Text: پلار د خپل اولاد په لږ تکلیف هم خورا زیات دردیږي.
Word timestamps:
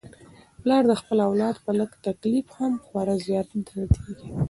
پلار 0.61 0.83
د 0.87 0.93
خپل 1.01 1.17
اولاد 1.27 1.55
په 1.65 1.71
لږ 1.79 1.91
تکلیف 2.07 2.45
هم 2.59 2.73
خورا 2.85 3.15
زیات 3.27 3.49
دردیږي. 3.67 4.27